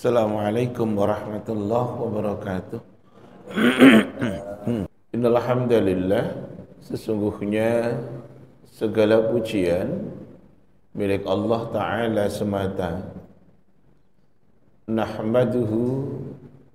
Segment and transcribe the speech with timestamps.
[0.00, 2.80] Assalamualaikum warahmatullahi wabarakatuh.
[5.12, 6.40] Innalhamdulillah
[6.80, 8.00] sesungguhnya
[8.64, 10.08] segala pujian
[10.96, 13.12] milik Allah Ta'ala semata.
[14.88, 16.08] Nahmaduhu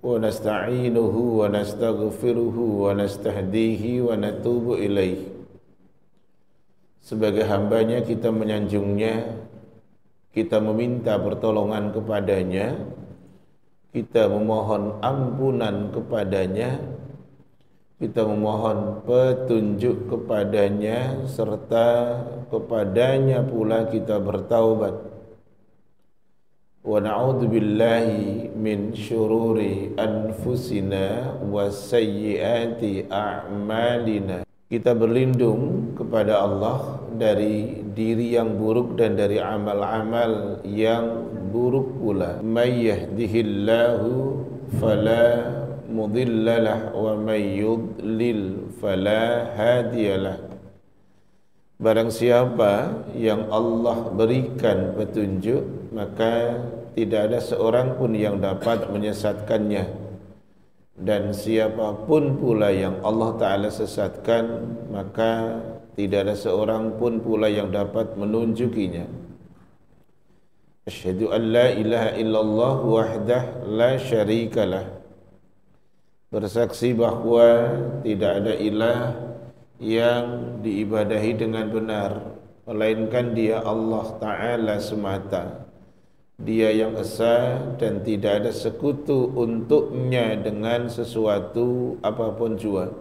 [0.06, 5.26] wa nasta'inuhu wa nastaghfiruhu wa nastahdihi wa natubu ilaih.
[7.02, 9.34] Sebagai hambanya kita menyanjungnya,
[10.30, 13.02] kita meminta pertolongan kepadanya,
[13.96, 16.76] kita memohon ampunan kepadanya,
[17.96, 22.20] kita memohon petunjuk kepadanya serta
[22.52, 25.00] kepadanya pula kita bertaubat.
[26.84, 34.44] Wa na'udzu billahi min syururi anfusina wa sayyiati a'malina.
[34.68, 42.44] Kita berlindung kepada Allah dari diri yang buruk dan dari amal-amal yang buruk pula.
[42.44, 44.12] May yahdihillahu
[44.76, 45.24] fala
[45.88, 50.36] mudhillalah wa may yudlil fala hadiyalah.
[51.80, 56.60] Barang siapa yang Allah berikan petunjuk maka
[56.92, 59.84] tidak ada seorang pun yang dapat menyesatkannya
[60.96, 65.60] dan siapa pun pula yang Allah Ta'ala sesatkan maka
[65.92, 69.25] tidak ada seorang pun pula yang dapat menunjukinya
[70.86, 74.86] Asyhadu an la ilaha illallah wahdah la syarikalah
[76.30, 77.74] Bersaksi bahawa
[78.06, 78.98] tidak ada ilah
[79.82, 85.66] yang diibadahi dengan benar melainkan dia Allah Ta'ala semata.
[86.36, 92.94] Dia yang esa dan tidak ada sekutu untuknya dengan sesuatu apa pun jua.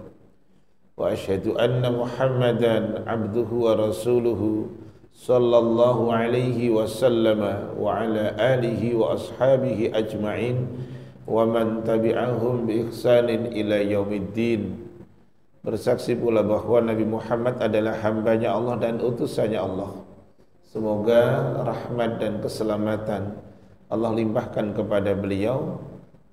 [0.95, 4.84] Wa asyhadu anna Muhammadan abduhu wa rasuluhu
[5.15, 7.39] sallallahu alaihi wasallam
[7.79, 10.67] wa ala alihi wa ashabihi ajma'in
[11.23, 14.83] wa man tabi'ahum bi ihsanin ila yaumiddin.
[15.63, 20.05] Bersaksi pula bahawa Nabi Muhammad adalah hambanya Allah dan utusannya Allah.
[20.69, 23.33] Semoga rahmat dan keselamatan
[23.87, 25.79] Allah limpahkan kepada beliau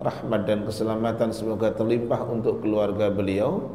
[0.03, 3.71] Rahmat dan keselamatan semoga terlimpah untuk keluarga beliau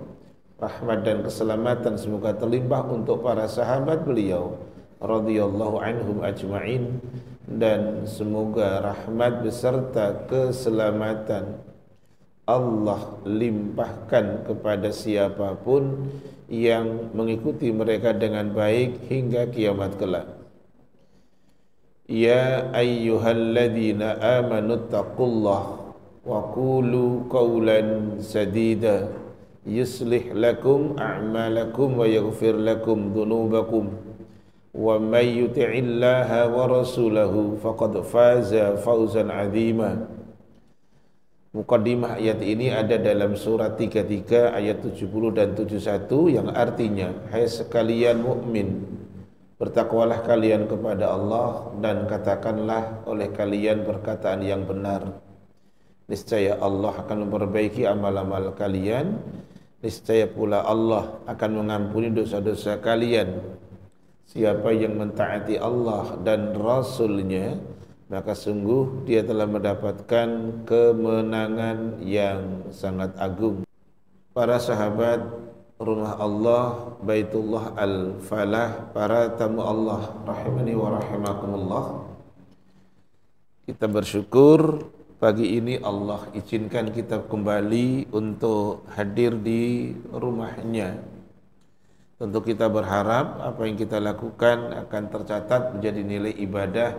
[0.59, 4.59] Rahmat dan keselamatan semoga terlimpah untuk para sahabat beliau
[5.01, 7.01] radhiyallahu anhum ajma'in.
[7.47, 11.63] Dan semoga rahmat beserta keselamatan
[12.47, 16.11] Allah limpahkan kepada siapa pun
[16.47, 20.27] yang mengikuti mereka dengan baik hingga kiamat kelak.
[22.07, 25.91] Ya ayyuhalladzina amanu taqullah
[26.23, 29.11] wa qulu qawlan sadida.
[29.67, 34.06] Yuslih lakum a'malakum wa yaghfir lakum dhunubakum.
[34.76, 39.92] ومن يطع الله ورسوله فقد فاز فوزا عظيما
[41.52, 48.24] Mukaddimah ayat ini ada dalam surat 33 ayat 70 dan 71 yang artinya Hai sekalian
[48.24, 48.88] mukmin
[49.62, 55.22] Bertakwalah kalian kepada Allah dan katakanlah oleh kalian perkataan yang benar.
[56.10, 59.22] Niscaya Allah akan memperbaiki amal-amal kalian.
[59.78, 63.38] Niscaya pula Allah akan mengampuni dosa-dosa kalian.
[64.27, 67.55] Siapa yang mentaati Allah dan Rasulnya,
[68.11, 70.27] maka sungguh dia telah mendapatkan
[70.67, 73.63] kemenangan yang sangat agung.
[74.35, 81.85] Para sahabat rumah Allah Baitullah Al-Falah para tamu Allah rahimani wa rahimakumullah
[83.69, 84.89] kita bersyukur
[85.21, 90.97] pagi ini Allah izinkan kita kembali untuk hadir di rumahnya
[92.17, 96.97] tentu kita berharap apa yang kita lakukan akan tercatat menjadi nilai ibadah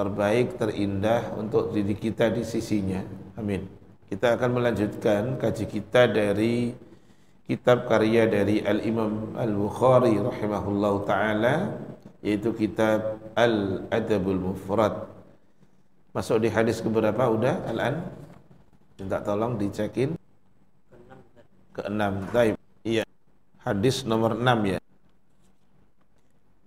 [0.00, 3.04] terbaik, terindah untuk diri kita di sisinya.
[3.36, 3.68] Amin.
[4.08, 6.72] Kita akan melanjutkan kaji kita dari
[7.44, 11.76] kitab karya dari Al-Imam Al-Bukhari rahimahullahu taala
[12.24, 15.08] yaitu kitab Al-Adabul Mufrad.
[16.16, 18.04] Masuk di hadis ke berapa udah Al-an?
[19.00, 20.16] Minta tolong dicekin.
[21.72, 22.02] Ke-6.
[22.36, 22.54] Baik.
[22.84, 23.04] Iya.
[23.62, 24.78] Hadis nomor 6 ya.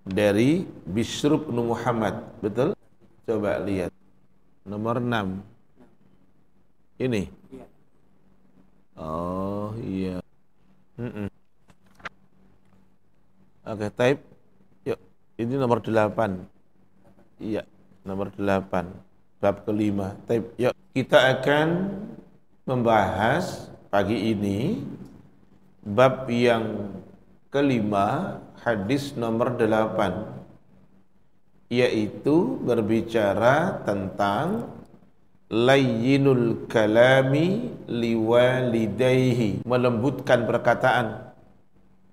[0.07, 2.23] Dari Bishr bin Muhammad.
[2.39, 2.71] Betul?
[3.27, 3.91] Coba lihat.
[4.63, 5.43] Nomor 6.
[6.95, 7.27] Ini.
[8.95, 10.23] Oh iya.
[10.95, 11.27] Mm -mm.
[13.65, 14.21] Oke, okay, type.
[14.87, 14.99] Yuk,
[15.35, 16.47] ini nomor 8.
[17.43, 17.67] Iya,
[18.07, 18.87] nomor 8.
[19.43, 20.15] Bab kelima.
[20.23, 20.55] Type.
[20.55, 21.91] Yuk, kita akan
[22.63, 24.79] membahas pagi ini
[25.85, 26.97] bab yang
[27.53, 30.35] kelima, hadis nomor 8
[31.69, 34.69] yaitu berbicara tentang
[35.49, 41.33] layyinul kalami liwalidayhi melembutkan perkataan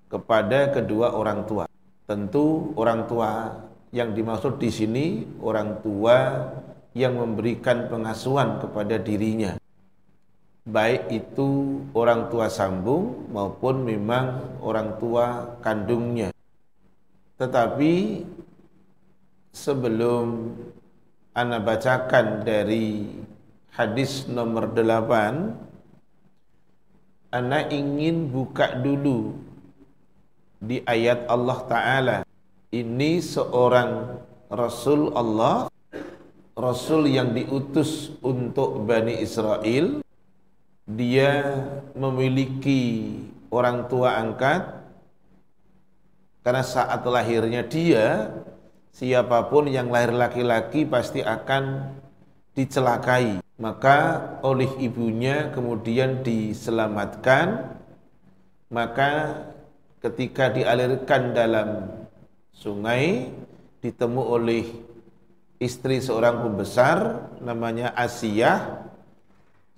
[0.09, 1.65] kepada kedua orang tua.
[2.05, 5.05] Tentu orang tua yang dimaksud di sini
[5.41, 6.49] orang tua
[6.93, 9.57] yang memberikan pengasuhan kepada dirinya.
[10.63, 16.31] Baik itu orang tua sambung maupun memang orang tua kandungnya.
[17.35, 18.23] Tetapi
[19.51, 20.55] sebelum
[21.35, 23.11] Anda bacakan dari
[23.75, 25.51] hadis nomor 8
[27.35, 29.35] Anda ingin buka dulu
[30.63, 32.17] di ayat Allah Ta'ala
[32.71, 34.15] ini seorang
[34.47, 35.67] Rasul Allah
[36.55, 39.99] Rasul yang diutus untuk Bani Israel
[40.87, 41.63] dia
[41.95, 43.15] memiliki
[43.47, 44.83] orang tua angkat.
[46.43, 48.35] Karena saat lahirnya dia
[48.91, 51.95] siapa pun yang lahir laki-laki pasti akan
[52.51, 53.39] dicelakai.
[53.55, 53.97] Maka
[54.43, 57.79] oleh ibunya kemudian diselamatkan.
[58.67, 59.39] Maka
[60.03, 61.69] ketika dialirkan dalam
[62.51, 63.31] sungai
[63.79, 64.65] ditemu oleh
[65.63, 68.83] istri seorang pembesar namanya Asiyah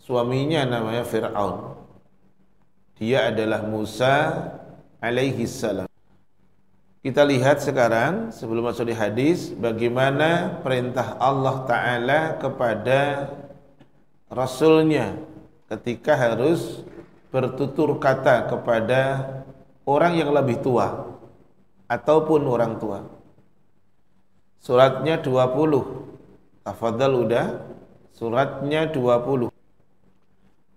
[0.05, 1.73] suaminya namanya Fir'aun
[3.01, 4.37] dia adalah Musa
[5.01, 5.89] alaihi salam
[7.01, 13.29] kita lihat sekarang sebelum masuk di hadis bagaimana perintah Allah Ta'ala kepada
[14.29, 15.17] Rasulnya
[15.69, 16.81] ketika harus
[17.29, 19.01] bertutur kata kepada
[19.85, 21.13] orang yang lebih tua
[21.85, 23.05] ataupun orang tua.
[24.65, 26.65] Suratnya 20.
[26.65, 27.45] Tafadhal udah.
[28.17, 29.54] Suratnya 20.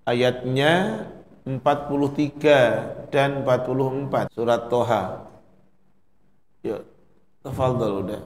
[0.09, 1.05] Ayatnya
[1.45, 5.29] 43 dan 44 surat Toha.
[6.65, 6.81] Yuk,
[7.45, 8.23] tafadhal udah.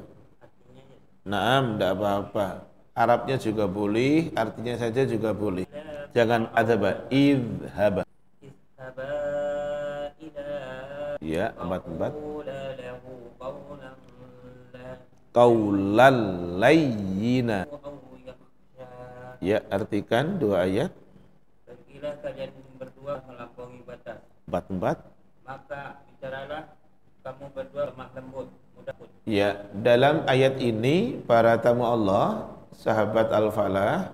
[1.26, 2.46] Naam, tidak apa-apa.
[2.94, 5.66] Arabnya juga boleh, artinya saja juga boleh.
[6.14, 8.06] Jangan adaba, idhaba.
[11.18, 12.12] Ya, empat empat.
[15.34, 16.22] Qaulal
[16.62, 17.66] layyina.
[19.42, 21.01] Ya, artikan dua ayat.
[22.12, 24.20] Bila kalian berdua melampaui batas.
[24.44, 24.96] Empat empat.
[25.48, 26.76] Maka bicaralah
[27.24, 29.08] kamu berdua lemah lembut, mudah pun.
[29.24, 34.12] Ya, dalam ayat ini para tamu Allah, sahabat Al-Falah,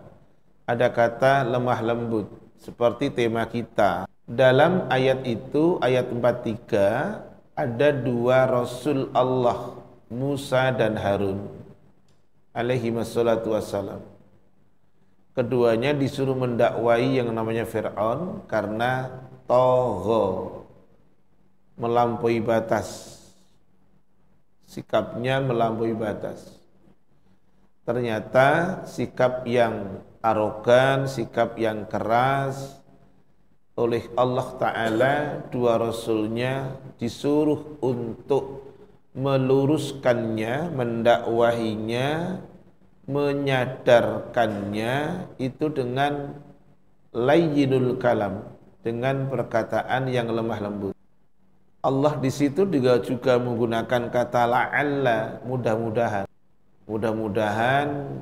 [0.70, 2.30] ada kata lemah lembut
[2.62, 9.74] seperti tema kita dalam ayat itu, ayat 43, ada dua Rasul Allah,
[10.06, 11.50] Musa dan Harun,
[12.54, 13.98] alaihi wassalatu wassalam.
[15.38, 20.66] Keduanya disuruh mendakwai yang namanya Fir'aun karena toho,
[21.78, 23.22] melampaui batas.
[24.66, 26.58] Sikapnya melampaui batas.
[27.86, 32.82] Ternyata sikap yang arogan, sikap yang keras,
[33.78, 35.14] oleh Allah Ta'ala
[35.54, 38.74] dua Rasulnya disuruh untuk
[39.14, 42.42] meluruskannya, mendakwahinya,
[43.08, 46.36] menyadarkannya itu dengan
[47.16, 48.44] layyinul kalam,
[48.84, 50.92] dengan perkataan yang lemah lembut.
[51.80, 56.28] Allah di situ juga juga menggunakan kata la'alla, mudah-mudahan.
[56.84, 58.12] Mudah-mudahan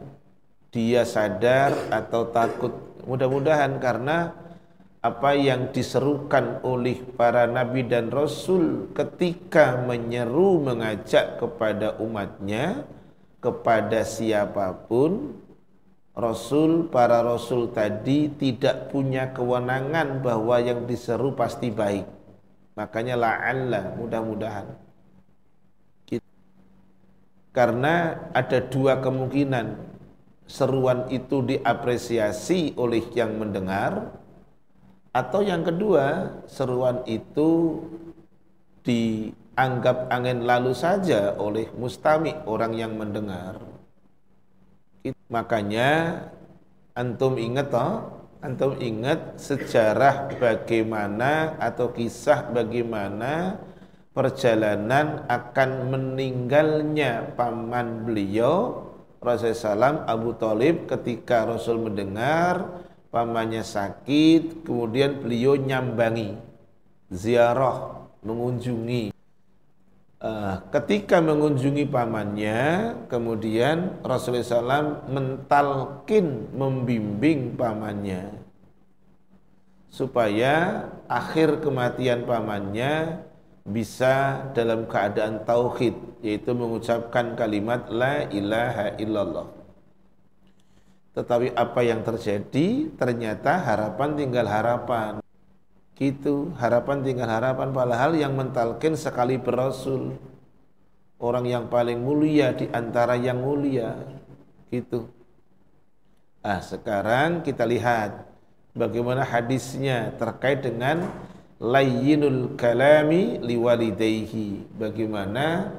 [0.70, 2.70] dia sadar atau takut.
[3.06, 4.34] Mudah-mudahan karena
[5.02, 12.82] apa yang diserukan oleh para nabi dan rasul ketika menyeru mengajak kepada umatnya
[13.46, 15.38] kepada siapa pun
[16.18, 22.10] rasul para rasul tadi tidak punya kewenangan bahwa yang diseru pasti baik.
[22.74, 24.66] Makanya la'alla mudah-mudahan.
[27.54, 29.94] Karena ada dua kemungkinan.
[30.46, 34.14] Seruan itu diapresiasi oleh yang mendengar
[35.16, 37.80] atau yang kedua, seruan itu
[39.56, 43.56] dianggap angin lalu saja oleh mustami orang yang mendengar.
[45.32, 46.20] Makanya
[46.92, 48.04] antum ingat toh,
[48.44, 53.56] antum ingat sejarah bagaimana atau kisah bagaimana
[54.12, 58.84] perjalanan akan meninggalnya paman beliau
[59.24, 66.36] Rasulullah SAW Abu Talib ketika Rasul mendengar pamannya sakit, kemudian beliau nyambangi,
[67.08, 69.15] ziarah, mengunjungi.
[70.26, 72.58] Uh, ketika mengunjungi pamannya,
[73.06, 78.34] kemudian Rasulullah SAW mentalkin, membimbing pamannya
[79.96, 83.22] supaya akhir kematian pamannya
[83.70, 85.94] bisa dalam keadaan tauhid
[86.26, 89.46] yaitu mengucapkan kalimat la ilaha illallah
[91.16, 95.22] Tetapi apa yang terjadi ternyata harapan tinggal harapan.
[95.96, 100.12] Gitu, harapan tinggal harapan padahal yang mentalkin sekali berasul.
[101.16, 103.96] Orang yang paling mulia di antara yang mulia.
[104.68, 105.08] Gitu.
[106.44, 108.28] Ah, sekarang kita lihat
[108.76, 111.08] bagaimana hadisnya terkait dengan
[111.56, 114.76] layyinul kalami liwalidayhi.
[114.76, 115.72] Bagaimana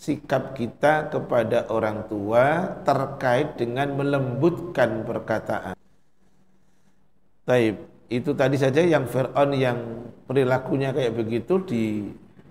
[0.00, 5.76] sikap kita kepada orang tua terkait dengan melembutkan perkataan.
[7.44, 7.76] Taib,
[8.20, 9.78] itu tadi saja yang Fir'aun yang
[10.28, 11.84] perilakunya kayak begitu di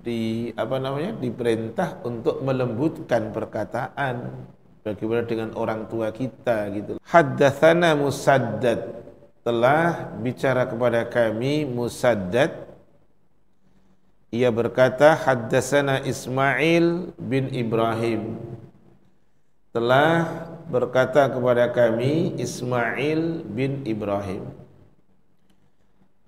[0.04, 4.46] di apa namanya diperintah untuk melembutkan perkataan.
[4.84, 7.00] Bagaimana dengan orang tua kita gitu.
[7.08, 9.00] Haddatsana Musaddad.
[9.40, 12.52] Telah bicara kepada kami Musaddad.
[14.28, 18.36] Ia berkata haddatsana Ismail bin Ibrahim.
[19.72, 24.63] Telah berkata kepada kami Ismail bin Ibrahim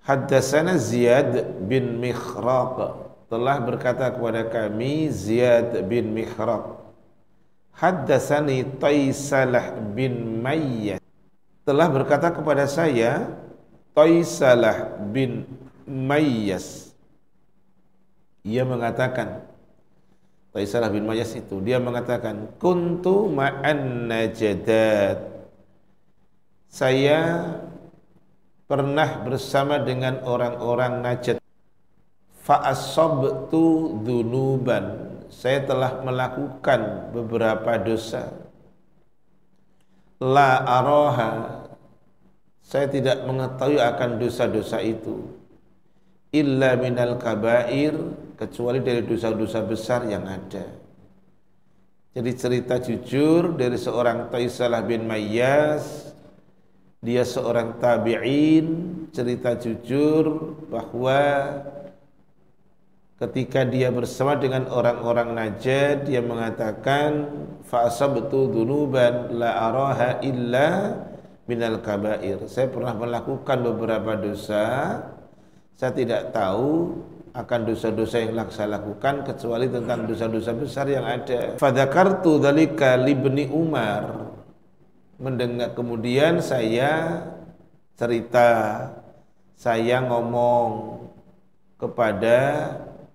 [0.06, 2.94] haddatsana Ziyad bin Mikhraq
[3.26, 6.78] telah berkata kepada kami Ziyad bin Mikhraq
[7.74, 11.02] haddatsani Taisalah bin Mayyah.
[11.66, 13.26] Telah berkata kepada saya
[13.92, 15.42] Taisalah bin
[15.84, 16.86] Mayyas
[18.46, 19.42] ia mengatakan
[20.54, 25.20] Taisalah bin Mayyas itu dia mengatakan kuntu ma'an najadat.
[26.70, 27.50] Saya
[28.66, 31.38] pernah bersama dengan orang-orang najat.
[32.46, 38.30] Fa'asabtu dunuban saya telah melakukan beberapa dosa.
[40.22, 41.62] La aroha.
[42.66, 45.22] Saya tidak mengetahui akan dosa-dosa itu.
[46.34, 47.94] Illa minal kabair
[48.34, 50.66] kecuali dari dosa-dosa besar yang ada.
[52.16, 56.05] Jadi cerita jujur dari seorang Taisalah bin Mayyas
[57.06, 58.66] dia seorang tabi'in
[59.14, 61.22] cerita jujur bahwa
[63.22, 67.30] ketika dia bersama dengan orang-orang Najd dia mengatakan
[67.62, 70.98] fa asabtu dunuban la araha illa
[71.46, 72.42] minal kabair.
[72.50, 74.98] Saya pernah melakukan beberapa dosa.
[75.78, 76.98] Saya tidak tahu
[77.36, 81.54] akan dosa-dosa yang saya lakukan kecuali tentang dosa-dosa besar yang ada.
[81.60, 84.35] Fadzakartu dzalika libni Umar
[85.16, 87.24] mendengar kemudian saya
[87.96, 88.48] cerita
[89.56, 91.00] saya ngomong
[91.80, 92.38] kepada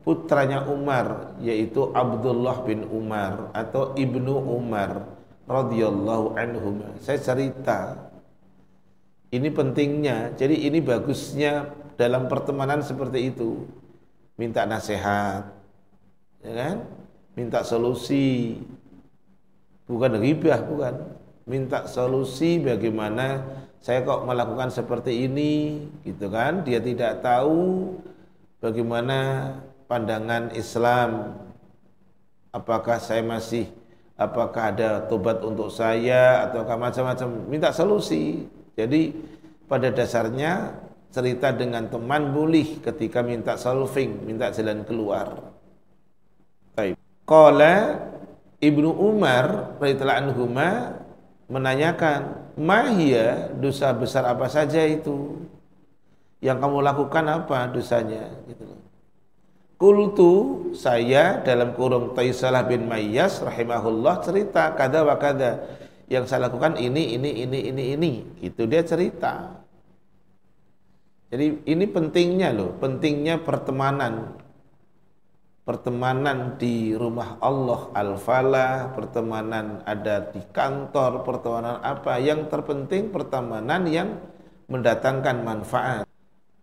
[0.02, 5.06] putranya Umar yaitu Abdullah bin Umar atau Ibnu Umar
[5.46, 6.82] radhiyallahu anhu.
[7.02, 8.12] Saya cerita
[9.32, 10.34] ini pentingnya.
[10.36, 13.64] Jadi ini bagusnya dalam pertemanan seperti itu.
[14.36, 15.48] Minta nasihat.
[16.42, 16.78] Ya kan?
[17.38, 18.60] Minta solusi.
[19.86, 20.96] Bukan ribah, bukan.
[21.50, 23.42] Minta solusi bagaimana
[23.82, 26.62] saya kok melakukan seperti ini, gitu kan?
[26.62, 27.98] Dia tidak tahu
[28.62, 29.52] bagaimana
[29.90, 31.38] pandangan Islam.
[32.54, 33.66] Apakah saya masih
[34.22, 37.28] apakah ada tobat untuk saya ataukah macam-macam.
[37.50, 38.46] Minta solusi.
[38.78, 39.18] Jadi
[39.66, 40.78] pada dasarnya
[41.12, 45.52] cerita dengan teman boleh ketika minta solving minta jalan keluar.
[46.78, 46.96] Baik.
[48.62, 50.46] Ibnu Umar radhiyallahu anhu
[51.52, 55.44] menanyakan mahia dosa besar apa saja itu?
[56.40, 58.32] Yang kamu lakukan apa dosanya?
[58.48, 58.82] Gitu
[59.82, 65.58] Kultu saya dalam kurung Taisalah bin Mayyas rahimahullah cerita kada wa kada.
[66.06, 68.12] Yang saya lakukan ini ini ini ini ini.
[68.46, 69.58] Itu dia cerita.
[71.34, 74.38] Jadi ini pentingnya loh, pentingnya pertemanan.
[75.62, 82.18] Pertemanan di rumah Allah Al-Falah, pertemanan ada di kantor, pertemanan apa?
[82.18, 84.18] Yang terpenting pertemanan yang
[84.66, 86.04] mendatangkan manfaat.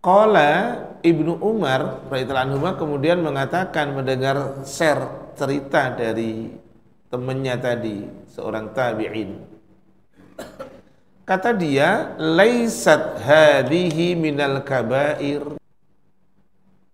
[0.03, 0.51] Qala
[0.99, 6.51] Ibnu Umar radhiyallahu kemudian mengatakan mendengar share cerita dari
[7.07, 7.97] temannya tadi
[8.35, 9.39] seorang tabi'in.
[11.23, 15.58] Kata dia, "Laisat hadhihi minal kabair."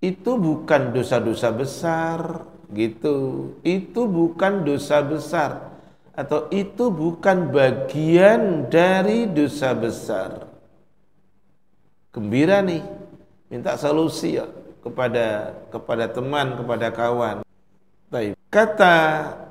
[0.04, 3.52] Itu bukan dosa-dosa besar, gitu.
[3.62, 5.76] Itu bukan dosa besar.
[6.16, 10.48] Atau itu bukan bagian dari dosa besar.
[12.16, 12.80] Gembira nih
[13.52, 14.48] minta solusi ya
[14.80, 17.44] kepada kepada teman kepada kawan.
[18.08, 18.40] Baik.
[18.48, 18.96] kata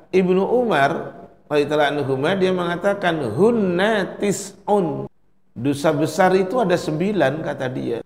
[0.09, 1.13] Ibnu Umar
[2.41, 5.05] dia mengatakan hunna tis'un.
[5.55, 8.01] Dosa besar itu ada sembilan kata dia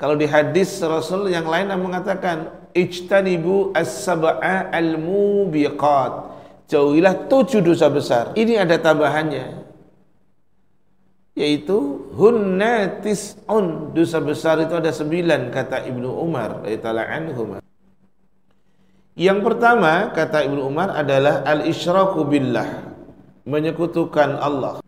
[0.00, 6.40] kalau di hadis Rasul yang lain yang mengatakan ijtanibu as-sab'a al-mubiqat.
[6.72, 8.32] Jauhilah tujuh dosa besar.
[8.32, 9.60] Ini ada tambahannya.
[11.36, 17.42] Yaitu hunna tis'un dosa besar itu ada sembilan kata Ibnu Umar radhiyallahu anhu.
[19.20, 22.88] Yang pertama kata Ibnu Umar adalah al-isyraku billah
[23.44, 24.80] menyekutukan Allah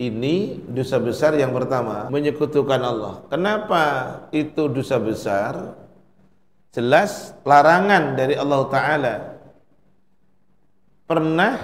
[0.00, 3.84] ini dosa besar yang pertama menyekutukan Allah kenapa
[4.32, 5.76] itu dosa besar
[6.72, 9.14] jelas larangan dari Allah taala
[11.04, 11.58] pernah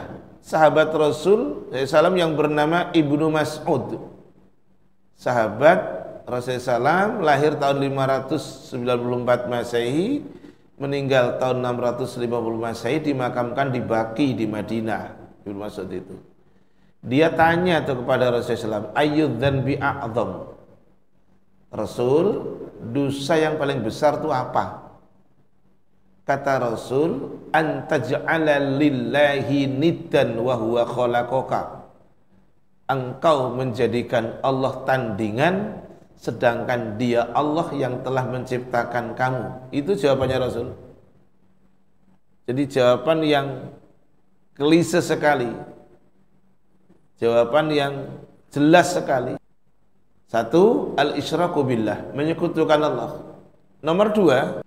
[0.47, 3.99] sahabat Rasul SAW yang bernama Ibnu Mas'ud.
[5.19, 5.79] Sahabat
[6.27, 10.23] Rasul SAW lahir tahun 594 Masehi,
[10.79, 12.27] meninggal tahun 650
[12.63, 15.19] Masehi, dimakamkan di Baki di Madinah.
[15.43, 16.15] Ibnu Mas'ud itu.
[17.07, 20.51] Dia tanya tuh kepada Rasul SAW, Ayyud dan bi'a'adham.
[21.71, 22.27] Rasul,
[22.91, 24.87] dosa yang paling besar itu apa?
[26.27, 31.87] kata Rasul antaj'ala lillahi niddan wa huwa khalaqaka
[32.91, 35.87] engkau menjadikan Allah tandingan
[36.19, 40.75] sedangkan dia Allah yang telah menciptakan kamu itu jawabannya Rasul
[42.51, 43.47] jadi jawaban yang
[44.59, 45.51] kelise sekali
[47.21, 47.95] jawaban yang
[48.53, 49.37] jelas sekali
[50.27, 53.23] satu al-isyraku billah menyekutukan Allah
[53.81, 54.67] nomor dua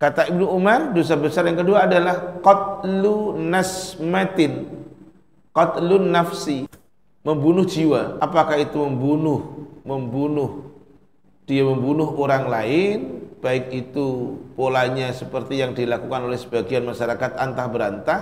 [0.00, 4.64] Kata Ibnu Umar, dosa besar yang kedua adalah qatlu nasmatin.
[5.52, 6.64] Qatlu nafsi.
[7.20, 8.16] Membunuh jiwa.
[8.16, 9.68] Apakah itu membunuh?
[9.84, 10.72] Membunuh.
[11.44, 18.20] Dia membunuh orang lain, baik itu polanya seperti yang dilakukan oleh sebagian masyarakat antah berantah,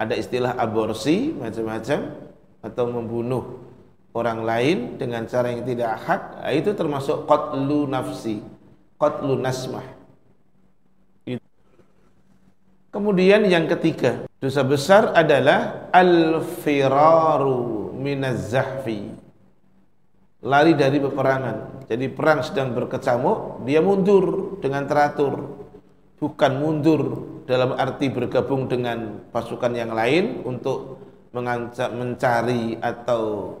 [0.00, 2.16] ada istilah aborsi macam-macam
[2.64, 3.62] atau membunuh
[4.16, 8.42] orang lain dengan cara yang tidak hak, itu termasuk qatlu nafsi,
[8.98, 9.86] qatlu nasmah.
[12.88, 18.50] Kemudian yang ketiga, dosa besar adalah al-firaru minaz.
[20.38, 21.84] Lari dari peperangan.
[21.90, 25.60] Jadi perang sedang berkecamuk, dia mundur dengan teratur.
[26.18, 27.00] Bukan mundur
[27.44, 30.98] dalam arti bergabung dengan pasukan yang lain untuk
[31.32, 33.54] mencari atau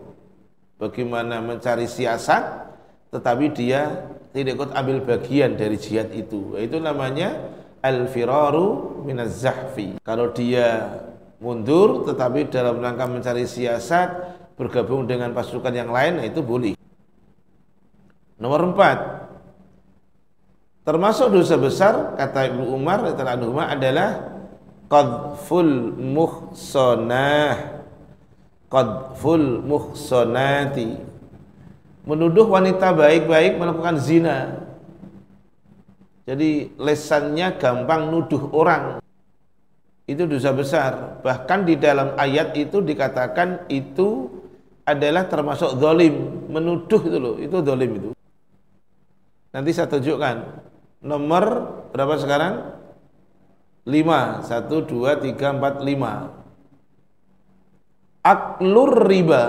[0.78, 2.70] bagaimana mencari siasat,
[3.12, 6.54] tetapi dia tidak ikut ambil bagian dari jihad itu.
[6.56, 7.34] Itu namanya
[7.82, 9.98] al-firaru minaz zahfi.
[10.02, 10.98] Kalau dia
[11.38, 16.74] mundur tetapi dalam rangka mencari siasat bergabung dengan pasukan yang lain nah itu boleh.
[18.38, 18.98] Nomor empat
[20.82, 24.37] termasuk dosa besar kata Ibnu Umar adalah
[24.88, 27.84] qadful muhsanah
[28.72, 30.96] qadful muhsanati
[32.08, 34.68] menuduh wanita baik-baik melakukan zina
[36.28, 39.00] jadi lesannya gampang nuduh orang.
[40.04, 41.24] Itu dosa besar.
[41.24, 44.28] Bahkan di dalam ayat itu dikatakan itu
[44.84, 46.44] adalah termasuk dolim.
[46.52, 48.10] Menuduh itu loh, itu dolim itu.
[49.56, 50.36] Nanti saya tunjukkan.
[51.00, 51.44] Nomor
[51.96, 52.76] berapa sekarang?
[53.88, 54.44] 5.
[54.44, 56.28] 1, 2, 3, 4, 5.
[58.20, 59.42] Aklur riba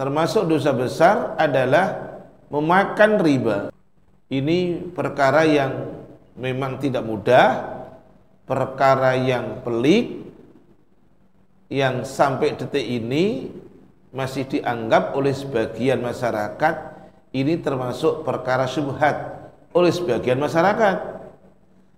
[0.00, 2.16] termasuk dosa besar adalah
[2.48, 3.68] memakan riba.
[4.32, 6.00] Ini perkara yang
[6.40, 7.76] memang tidak mudah,
[8.48, 10.24] perkara yang pelik
[11.68, 13.52] yang sampai detik ini
[14.14, 16.94] masih dianggap oleh sebagian masyarakat
[17.34, 21.18] ini termasuk perkara subhat oleh sebagian masyarakat.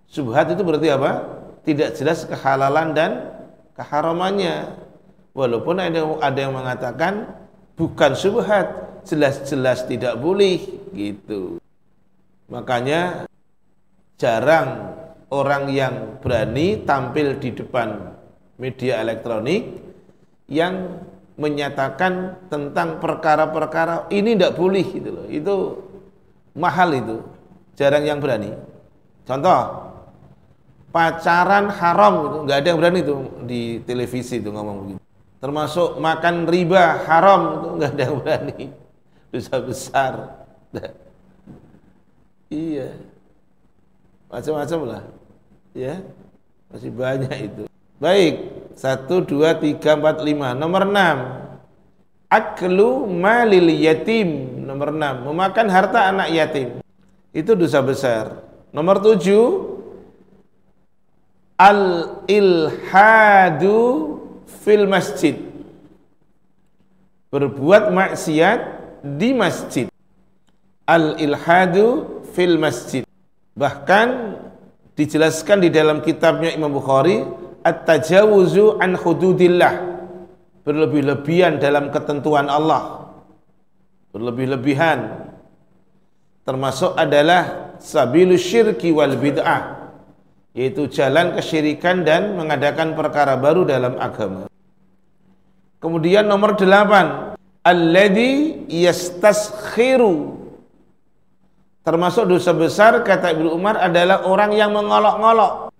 [0.09, 1.36] Subhat itu berarti apa?
[1.67, 3.11] Tidak jelas kehalalan dan
[3.75, 4.87] keharamannya.
[5.37, 7.37] Walaupun ada ada yang mengatakan
[7.77, 10.63] bukan subhat, jelas-jelas tidak boleh
[10.95, 11.59] gitu.
[12.49, 13.29] Makanya
[14.17, 14.97] jarang
[15.29, 18.15] orang yang berani tampil di depan
[18.57, 19.77] media elektronik
[20.49, 21.05] yang
[21.37, 25.27] menyatakan tentang perkara-perkara ini tidak boleh gitu loh.
[25.29, 25.55] Itu
[26.57, 27.17] mahal itu.
[27.77, 28.57] Jarang yang berani.
[29.29, 29.61] Contoh
[30.97, 35.01] pacaran haram itu nggak ada yang berani itu di televisi itu ngomong begitu.
[35.37, 38.63] Termasuk makan riba haram itu nggak ada yang berani.
[39.29, 40.13] Dosa besar.
[42.49, 42.97] iya.
[44.33, 45.03] Macam-macam lah.
[45.77, 46.01] Ya
[46.73, 47.63] masih banyak itu.
[48.01, 48.35] Baik.
[48.73, 50.57] Satu dua tiga empat lima.
[50.57, 51.45] Nomor enam.
[52.33, 54.65] Aklu malil yatim.
[54.65, 55.29] Nomor enam.
[55.29, 56.81] Memakan harta anak yatim.
[57.37, 58.41] Itu dosa besar.
[58.73, 59.76] Nomor tujuh
[61.57, 61.83] al
[62.29, 63.77] ilhadu
[64.65, 65.37] fil masjid.
[67.33, 68.61] Berbuat maksiat
[69.03, 69.87] di masjid.
[70.87, 73.03] Al ilhadu fil masjid.
[73.57, 74.37] Bahkan
[74.95, 77.25] dijelaskan di dalam kitabnya Imam Bukhari
[77.65, 79.97] at-tajawuzu an hududillah.
[80.63, 83.13] Berlebih-lebihan dalam ketentuan Allah.
[84.13, 85.29] Berlebih-lebihan.
[86.47, 89.76] Termasuk adalah sabilus syirki wal bid'ah
[90.57, 94.49] yaitu jalan kesyirikan dan mengadakan perkara baru dalam agama.
[95.77, 100.41] Kemudian nomor delapan, alladhi yastaskhiru.
[101.85, 105.71] Termasuk dosa besar kata Ibnu Umar adalah orang yang mengolok-ngolok.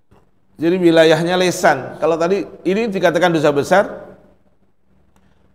[0.61, 1.97] Jadi wilayahnya lesan.
[1.99, 3.83] Kalau tadi ini dikatakan dosa besar,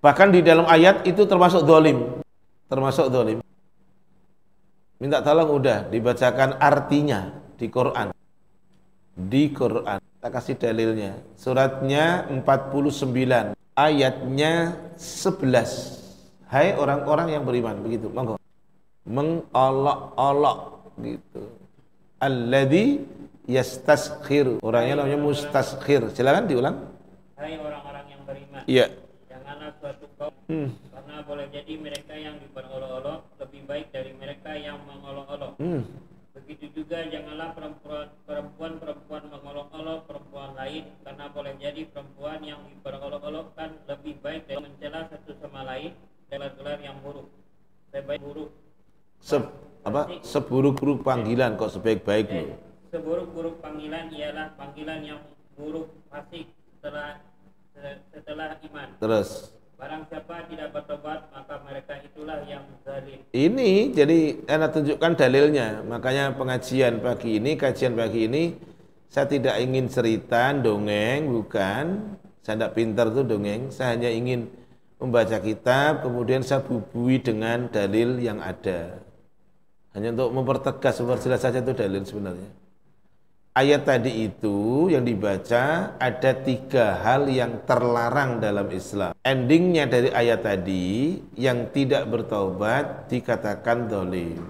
[0.02, 2.20] bahkan di dalam ayat itu termasuk dolim.
[2.66, 3.38] Termasuk dolim.
[4.98, 8.12] Minta tolong udah dibacakan artinya di Quran.
[9.12, 10.00] Di Quran.
[10.00, 11.18] Kita kasih dalilnya.
[11.36, 14.52] Suratnya 49, ayatnya
[14.96, 16.48] 11.
[16.48, 18.08] Hai orang-orang yang beriman, begitu.
[18.12, 18.36] Monggo.
[19.02, 20.58] Mengolok-olok
[21.00, 21.42] gitu.
[22.22, 23.02] Alladzi
[23.50, 24.62] yastaskhir.
[24.62, 26.14] Orangnya namanya mustaskhir.
[26.14, 26.76] Silakan diulang.
[27.34, 28.62] Hai orang-orang yang beriman.
[28.70, 28.86] Iya.
[29.26, 30.68] Janganlah suatu kaum Hmm.
[30.92, 35.56] karena boleh jadi mereka yang diperolok-olok lebih baik dari mereka yang mengolok-olok.
[35.58, 35.82] Hmm.
[36.52, 44.20] Begitu juga janganlah perempuan perempuan-perempuan mengolok-olok perempuan lain karena boleh jadi perempuan yang diperolok-olokkan lebih
[44.20, 45.96] baik dari mencela satu sama lain
[46.28, 47.24] gelar-gelar yang buruk.
[47.88, 48.52] Sebaik buruk.
[49.24, 49.40] Se
[49.80, 52.60] apa seburuk-buruk panggilan kok sebaik-baik loh.
[52.92, 55.24] seburuk-buruk panggilan ialah panggilan yang
[55.56, 57.16] buruk fasik setelah
[58.12, 58.88] setelah iman.
[59.00, 63.18] Terus Barang siapa tidak bertobat maka mereka itulah yang zalim.
[63.34, 65.82] ini jadi anda tunjukkan dalilnya.
[65.82, 68.54] Makanya pengajian pagi ini, kajian pagi ini
[69.10, 72.14] saya tidak ingin cerita dongeng, bukan.
[72.46, 73.74] Saya tidak pintar tuh dongeng.
[73.74, 74.46] Saya hanya ingin
[75.02, 79.02] membaca kitab, kemudian saya bubui dengan dalil yang ada.
[79.98, 82.61] Hanya untuk mempertegas, memperjelas saja itu dalil sebenarnya.
[83.52, 89.12] Ayat tadi itu yang dibaca ada tiga hal yang terlarang dalam Islam.
[89.20, 94.40] Endingnya dari ayat tadi yang tidak bertaubat dikatakan dolim.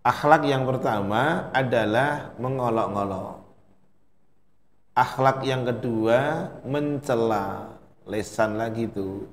[0.00, 3.44] Akhlak yang pertama adalah mengolok-ngolok.
[4.96, 7.76] Akhlak yang kedua mencela,
[8.08, 9.28] lesan lagi itu.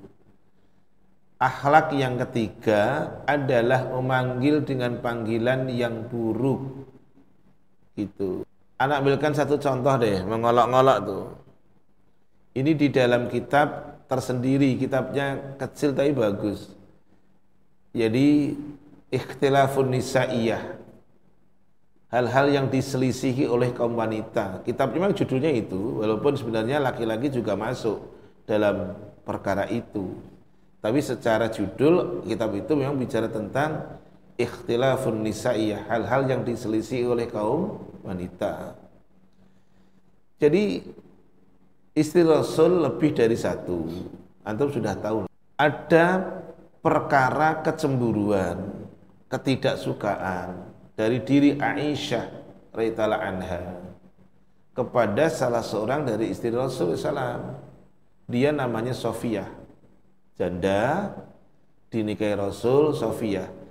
[1.40, 6.83] Akhlak yang ketiga adalah memanggil dengan panggilan yang buruk.
[7.94, 8.42] Gitu.
[8.74, 11.24] Anak ambilkan satu contoh deh, mengolok-ngolok tuh.
[12.54, 16.74] Ini di dalam kitab tersendiri, kitabnya kecil tapi bagus.
[17.94, 18.54] Jadi
[19.14, 20.82] ikhtilafun nisaiyah.
[22.10, 24.62] Hal-hal yang diselisihi oleh kaum wanita.
[24.62, 27.98] Kitab memang judulnya itu, walaupun sebenarnya laki-laki juga masuk
[28.46, 28.94] dalam
[29.26, 30.14] perkara itu.
[30.78, 33.98] Tapi secara judul kitab itu memang bicara tentang
[34.34, 38.74] ikhtilafun nisaiyah, hal-hal yang diselisih oleh kaum wanita.
[40.42, 40.82] Jadi
[41.94, 43.86] istri Rasul lebih dari satu.
[44.44, 45.24] Antum sudah tahu.
[45.54, 46.20] Ada
[46.82, 48.84] perkara kecemburuan,
[49.30, 50.68] ketidaksukaan
[50.98, 52.26] dari diri Aisyah
[52.74, 53.62] radhiyallahu anha
[54.74, 57.62] kepada salah seorang dari istri Rasul SAW.
[58.26, 59.46] Dia namanya Sofia,
[60.34, 61.14] janda
[61.92, 63.63] dinikahi Rasul Sofia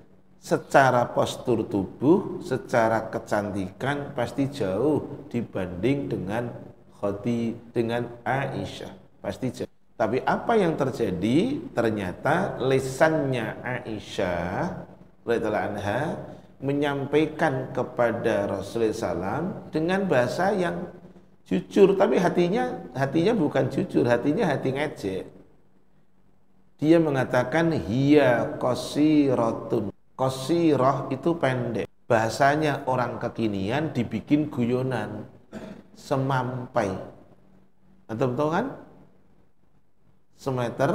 [0.43, 6.51] secara postur tubuh, secara kecantikan pasti jauh dibanding dengan
[6.99, 9.23] Khoti dengan Aisyah.
[9.23, 9.71] Pasti jauh.
[9.95, 11.63] Tapi apa yang terjadi?
[11.71, 14.83] Ternyata lesannya Aisyah
[15.23, 16.19] radhiyallahu anha
[16.59, 20.91] menyampaikan kepada Rasulullah SAW dengan bahasa yang
[21.47, 25.23] jujur, tapi hatinya hatinya bukan jujur, hatinya hati ngejek.
[26.83, 31.89] Dia mengatakan hiya qasiratun Qasirah itu pendek.
[32.05, 35.25] Bahasanya orang kekinian dibikin guyonan.
[35.97, 36.93] Semampai.
[38.05, 38.65] Antum tahu kan?
[40.37, 40.91] Semeter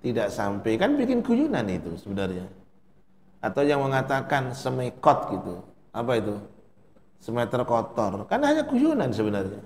[0.00, 2.46] tidak sampai kan bikin guyonan itu sebenarnya.
[3.44, 5.54] Atau yang mengatakan semekot gitu.
[5.92, 6.40] Apa itu?
[7.20, 8.24] Semeter kotor.
[8.24, 9.60] Kan hanya guyonan sebenarnya.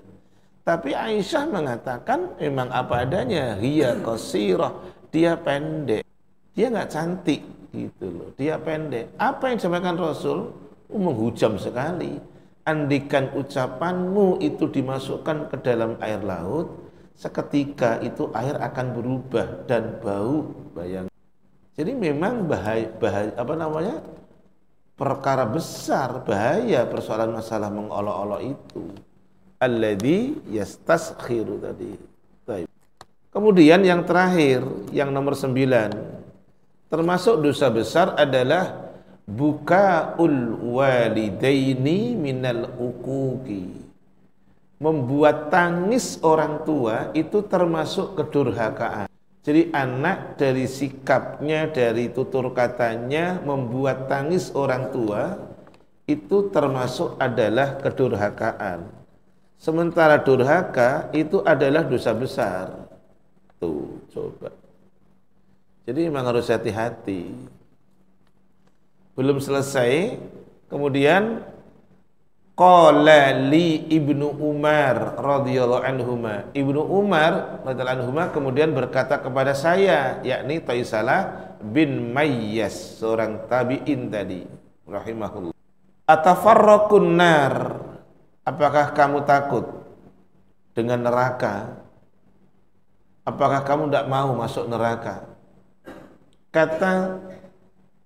[0.67, 3.55] Tapi Aisyah mengatakan memang apa adanya.
[3.55, 4.75] Hiya qasirah.
[5.15, 6.03] Dia pendek.
[6.51, 8.29] Dia nggak cantik gitu loh.
[8.35, 9.13] Dia pendek.
[9.17, 10.53] Apa yang disampaikan Rasul?
[10.89, 12.17] Oh, menghujam sekali.
[12.65, 16.69] Andikan ucapanmu itu dimasukkan ke dalam air laut,
[17.17, 21.09] seketika itu air akan berubah dan bau bayang.
[21.73, 23.97] Jadi memang bahaya, bahaya apa namanya?
[24.99, 28.83] perkara besar bahaya persoalan masalah mengolok-olok itu.
[29.63, 31.95] Alladhi yastaskhiru tadi.
[33.29, 36.18] Kemudian yang terakhir, yang nomor sembilan,
[36.89, 38.91] termasuk dosa besar adalah
[39.29, 43.69] bukaul walidaini minal uquqi
[44.81, 49.05] membuat tangis orang tua itu termasuk kedurhakaan
[49.39, 55.39] Jadi anak dari sikapnya, dari tutur katanya membuat tangis orang tua
[56.03, 58.89] itu termasuk adalah kedurhakaan.
[59.55, 62.89] Sementara durhaka itu adalah dosa besar.
[63.63, 64.58] Tuh, coba.
[65.89, 67.33] Jadi memang harus hati-hati.
[69.17, 70.21] Belum selesai,
[70.69, 71.41] kemudian
[72.53, 76.45] Qala li Ibnu Umar radhiyallahu anhuma.
[76.53, 84.45] Ibnu Umar radhiyallahu anhuma kemudian berkata kepada saya yakni Taisalah bin Mayyas seorang tabi'in tadi
[84.85, 85.57] rahimahullah.
[86.05, 87.53] Atafarraqun nar?
[88.45, 89.65] Apakah kamu takut
[90.77, 91.81] dengan neraka?
[93.25, 95.28] Apakah kamu tidak mau masuk neraka?
[96.49, 97.21] Kata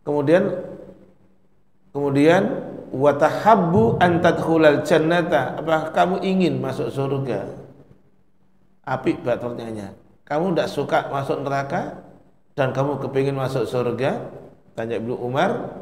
[0.03, 0.51] kemudian
[1.95, 2.43] kemudian
[2.91, 5.57] watahabbu antadkhulal jannata.
[5.57, 7.47] Apakah kamu ingin masuk surga?
[8.83, 11.99] Api pertanyaannya kamu tidak suka masuk neraka?
[12.53, 14.29] Dan kamu kepingin masuk surga?
[14.73, 15.81] Tanya Ibnu Umar.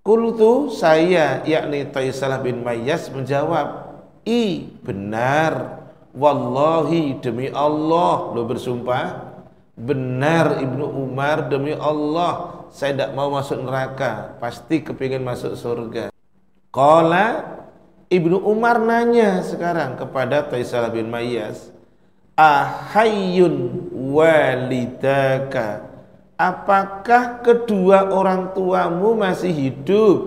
[0.00, 3.94] Kultu saya yakni Taisalah bin Mayyas menjawab
[4.26, 5.82] i benar.
[6.10, 8.34] Wallahi demi Allah.
[8.34, 9.29] Lo bersumpah
[9.80, 16.12] benar Ibnu Umar demi Allah saya tidak mau masuk neraka pasti kepingin masuk surga
[16.70, 17.58] Qala
[18.10, 21.70] Ibnu Umar nanya sekarang kepada Taisal bin Mayyas,
[22.34, 25.86] "Ahayyun walidaka?"
[26.34, 30.18] Apakah kedua orang tuamu masih hidup?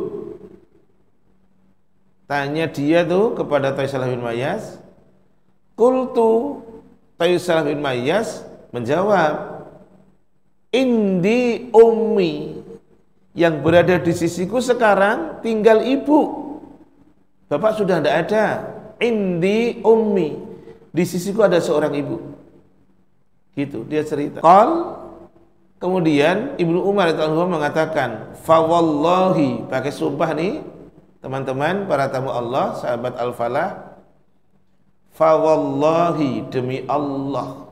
[2.24, 4.80] Tanya dia tuh kepada Taisal bin Mayyas.
[5.76, 6.64] Kultu
[7.20, 9.64] Taisal bin Mayyas menjawab,
[10.74, 12.64] "Indi ummi."
[13.34, 16.54] yang berada di sisiku sekarang tinggal ibu.
[17.50, 18.46] Bapak sudah tidak ada.
[19.02, 20.38] Indi ummi.
[20.94, 22.18] Di sisiku ada seorang ibu.
[23.58, 24.42] Gitu, dia cerita.
[24.42, 24.98] Qal
[25.82, 30.62] kemudian Ibnu Umar itu mengatakan, "Fawallahi," pakai sumpah nih,
[31.22, 33.70] teman-teman para tamu Allah, sahabat Al-Falah.
[35.14, 37.63] Fawallahi demi Allah.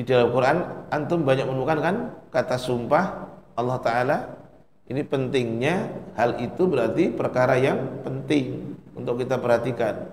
[0.00, 1.96] Di dalam Quran antum banyak menemukan kan
[2.32, 4.18] kata sumpah Allah Ta'ala
[4.88, 10.08] ini pentingnya hal itu berarti perkara yang penting untuk kita perhatikan.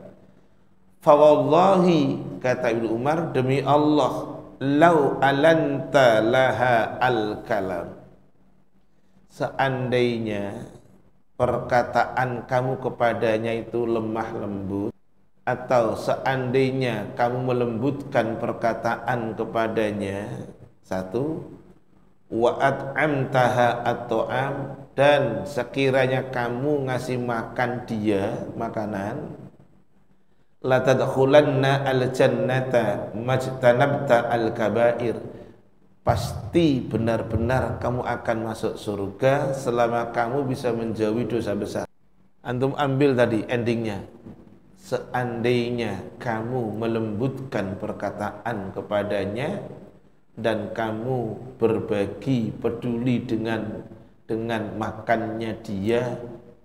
[0.99, 7.87] Fawallahi kata Ibnu Umar demi Allah lau alanta laha al kalam
[9.31, 10.67] seandainya
[11.39, 14.96] perkataan kamu kepadanya itu lemah lembut
[15.47, 20.27] atau seandainya kamu melembutkan perkataan kepadanya
[20.83, 21.39] satu
[22.27, 24.55] wa at'amtaha at-ta'am
[24.91, 29.39] dan sekiranya kamu ngasih makan dia makanan
[30.67, 35.15] la tadkhulanna al-jannata majtanabta al-kabair.
[36.03, 41.83] Pasti benar-benar kamu akan masuk surga selama kamu bisa menjauhi dosa besar.
[42.39, 44.07] Antum ambil tadi endingnya
[44.87, 49.59] seandainya kamu melembutkan perkataan kepadanya
[50.39, 53.83] dan kamu berbagi peduli dengan
[54.23, 56.15] dengan makannya dia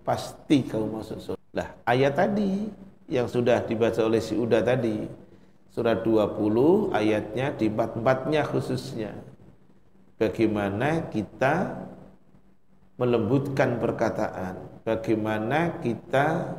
[0.07, 1.43] pasti kamu masuk surga.
[1.51, 2.71] Lah ayat tadi
[3.11, 5.03] yang sudah dibaca oleh si Uda tadi
[5.75, 9.19] surat 20 ayatnya di empat-empatnya khususnya
[10.23, 11.75] bagaimana kita
[13.03, 16.55] melembutkan perkataan bagaimana kita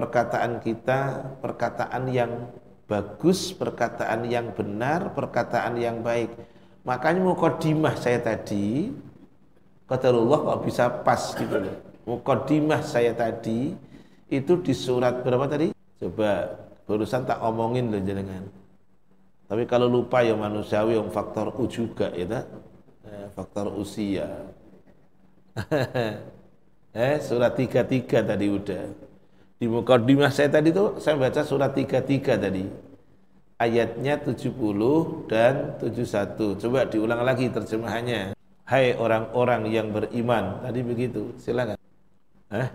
[0.00, 2.48] perkataan kita perkataan yang
[2.88, 6.32] bagus, perkataan yang benar, perkataan yang baik.
[6.88, 8.88] Makanya mukodimah saya tadi,
[9.84, 11.76] kata Allah kok bisa pas gitu loh.
[12.08, 13.76] Mukodimah saya tadi
[14.32, 15.76] itu di surat berapa tadi?
[16.00, 16.56] Coba
[16.88, 18.48] barusan tak omongin loh jenengan.
[19.52, 22.46] Tapi kalau lupa ya manusiawi yang faktor U juga ya tak?
[23.04, 24.48] Eh, faktor usia.
[26.96, 29.09] eh surat 33 tadi udah.
[29.60, 32.64] Di mukadimah saya tadi tuh saya baca surat 33 tadi.
[33.60, 34.56] Ayatnya 70
[35.28, 36.56] dan 71.
[36.56, 38.32] Coba diulang lagi terjemahannya.
[38.64, 40.64] Hai orang-orang yang beriman.
[40.64, 41.36] Tadi begitu.
[41.36, 41.76] Silakan.
[42.48, 42.68] Eh?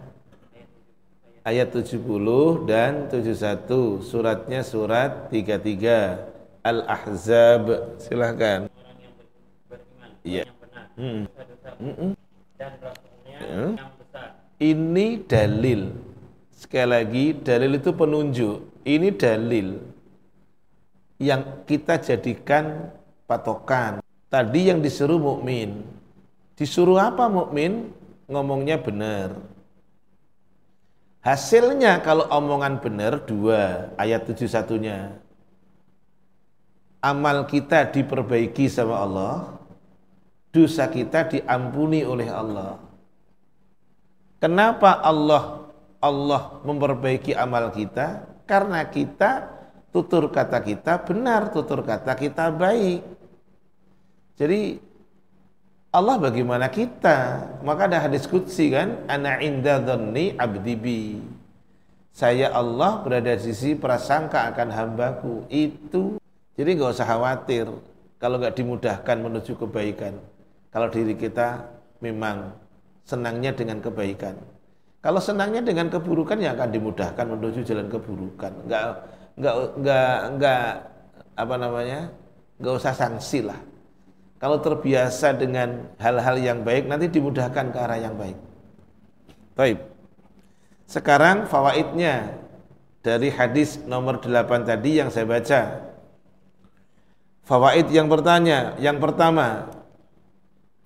[1.42, 4.06] Ayat 70 dan 71.
[4.06, 6.22] Suratnya surat 33.
[6.62, 7.98] Al-Ahzab.
[7.98, 8.70] Silakan.
[10.22, 10.46] Iya.
[10.94, 11.26] Hmm.
[11.82, 12.14] Hmm.
[13.42, 13.74] Hmm.
[14.62, 16.14] Ini dalil
[16.56, 18.88] Sekali lagi, dalil itu penunjuk.
[18.88, 19.76] Ini dalil
[21.20, 22.96] yang kita jadikan
[23.28, 24.00] patokan.
[24.32, 25.84] Tadi yang disuruh mukmin.
[26.56, 27.92] Disuruh apa mukmin?
[28.32, 29.36] Ngomongnya benar.
[31.22, 35.12] Hasilnya kalau omongan benar dua ayat tujuh satunya.
[37.06, 39.62] amal kita diperbaiki sama Allah,
[40.50, 42.82] dosa kita diampuni oleh Allah.
[44.42, 45.65] Kenapa Allah
[46.00, 48.26] Allah memperbaiki amal kita?
[48.46, 49.50] Karena kita
[49.96, 53.02] tutur kata kita benar, tutur kata kita baik.
[54.36, 54.78] Jadi
[55.96, 57.48] Allah bagaimana kita?
[57.64, 61.02] Maka ada hadis qudsi kan, ana inda dhanni abdi bi.
[62.12, 65.48] Saya Allah berada di sisi prasangka akan hambaku.
[65.48, 66.20] Itu
[66.56, 67.68] jadi nggak usah khawatir
[68.20, 70.16] kalau nggak dimudahkan menuju kebaikan.
[70.72, 71.64] Kalau diri kita
[72.04, 72.52] memang
[73.08, 74.36] senangnya dengan kebaikan.
[75.06, 78.66] Kalau senangnya dengan keburukan ya akan dimudahkan menuju jalan keburukan.
[78.66, 78.84] Enggak
[79.38, 80.66] enggak enggak enggak
[81.38, 82.00] apa namanya?
[82.58, 83.62] Enggak usah sanksi lah.
[84.42, 88.34] Kalau terbiasa dengan hal-hal yang baik nanti dimudahkan ke arah yang baik.
[89.54, 89.86] Baik.
[90.90, 92.42] Sekarang fawaidnya
[93.06, 95.86] dari hadis nomor 8 tadi yang saya baca.
[97.46, 99.70] Fawaid yang bertanya, yang pertama,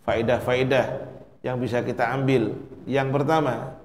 [0.04, 1.08] faidah-faidah
[1.40, 2.52] yang bisa kita ambil.
[2.84, 3.79] Yang pertama,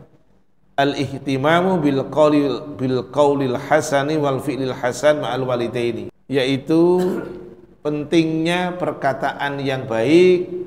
[0.75, 6.11] al-ihtimamu bil qawlil bil qawlil hasani wal fi'lil hasan ma'al walidaini.
[6.27, 7.01] Yaitu
[7.85, 10.65] pentingnya perkataan yang baik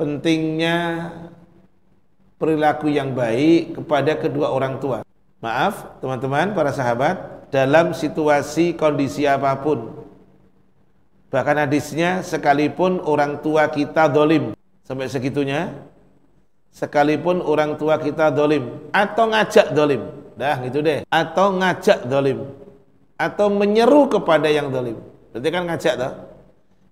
[0.00, 1.12] pentingnya
[2.40, 5.04] perilaku yang baik kepada kedua orang tua.
[5.44, 10.08] Maaf teman-teman para sahabat dalam situasi kondisi apa pun.
[11.28, 14.56] Bahkan hadisnya sekalipun orang tua kita dolim.
[14.88, 15.68] Sampai segitunya
[16.70, 20.02] sekalipun orang tua kita dolim atau ngajak dolim
[20.40, 21.04] dah gitu deh.
[21.10, 22.48] Atau ngajak dolim
[23.20, 24.96] atau menyeru kepada yang dolim.
[25.30, 26.12] Berarti kan ngajak toh?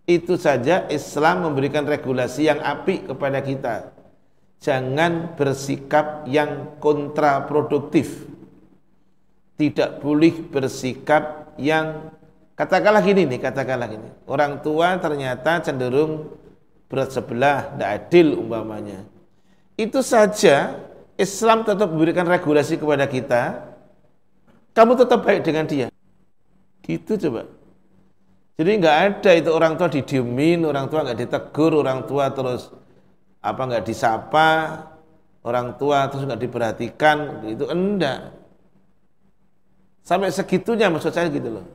[0.04, 3.74] Itu saja Islam memberikan regulasi yang api kepada kita.
[4.60, 8.28] Jangan bersikap yang kontraproduktif.
[9.56, 12.14] Tidak boleh bersikap yang
[12.54, 14.08] katakanlah gini nih katakanlah gini.
[14.28, 16.36] Orang tua ternyata cenderung
[16.88, 19.17] berat sebelah tidak adil umpamanya
[19.78, 20.74] itu saja
[21.14, 23.62] Islam tetap memberikan regulasi kepada kita.
[24.74, 25.86] Kamu tetap baik dengan dia.
[26.82, 27.46] Gitu coba.
[28.58, 32.74] Jadi nggak ada itu orang tua didiemin orang tua nggak ditegur orang tua terus
[33.38, 34.50] apa nggak disapa
[35.46, 38.34] orang tua terus nggak diperhatikan itu enggak.
[40.02, 41.66] Sampai segitunya maksud saya gitu loh.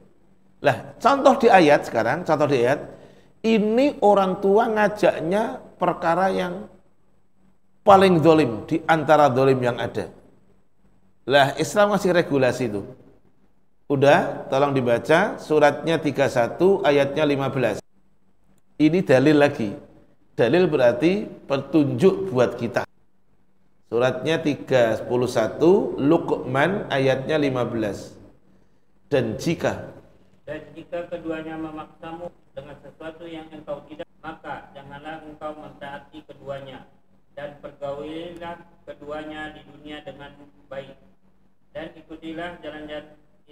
[0.59, 2.83] Lah contoh di ayat sekarang contoh di ayat
[3.47, 6.67] ini orang tua ngajaknya perkara yang
[7.84, 10.10] paling dolim di antara dolim yang ada.
[11.28, 12.82] Lah Islam ngasih regulasi itu.
[13.91, 17.84] Udah, tolong dibaca suratnya 31 ayatnya 15.
[18.80, 19.69] Ini dalil lagi.
[20.34, 22.88] Dalil berarti petunjuk buat kita.
[23.91, 25.06] Suratnya 31
[26.02, 28.17] Luqman ayatnya 15.
[29.13, 29.93] Dan jika
[30.43, 36.84] dan jika keduanya memaksamu dengan sesuatu yang engkau tidak maka janganlah engkau mentaati keduanya
[37.34, 40.32] dan pergaulilah keduanya di dunia dengan
[40.69, 40.98] baik.
[41.74, 42.86] Dan ikutilah jalan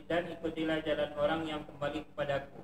[0.05, 2.61] dan ikutilah jalan orang yang kembali kepadaku.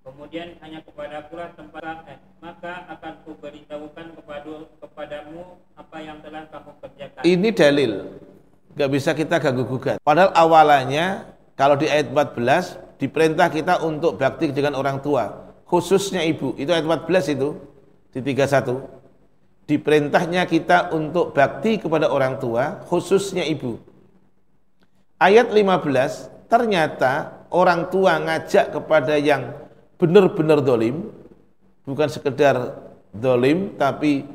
[0.00, 6.70] Kemudian hanya kepadaku lah tempat eh, maka akan kuberitahukan kepada kepadamu apa yang telah kamu
[6.80, 7.22] kerjakan.
[7.22, 7.92] Ini dalil.
[8.70, 11.26] Gak bisa kita ganggu gugat padahal awalnya
[11.58, 16.54] kalau di ayat 14 diperintah kita untuk bakti dengan orang tua khususnya ibu.
[16.54, 17.58] Itu ayat 14 itu
[18.14, 18.99] di 31
[19.70, 23.78] diperintahnya kita untuk bakti kepada orang tua, khususnya ibu.
[25.22, 29.54] Ayat 15, ternyata orang tua ngajak kepada yang
[29.94, 31.14] benar-benar dolim,
[31.86, 32.82] bukan sekedar
[33.14, 34.26] dolim, tapi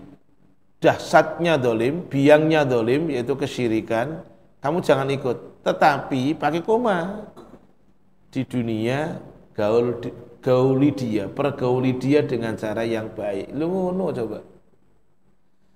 [0.80, 4.24] dahsyatnya dolim, biangnya dolim, yaitu kesyirikan,
[4.64, 5.68] kamu jangan ikut.
[5.68, 7.28] Tetapi pakai koma.
[8.32, 9.20] Di dunia
[9.52, 10.00] gaul
[10.40, 13.52] gauli dia, pergauli dia dengan cara yang baik.
[13.52, 14.55] Lu ngono coba.